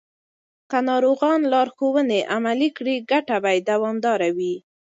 [0.69, 4.55] که ناروغان لارښوونې عملي کړي، ګټه به یې دوامداره وي.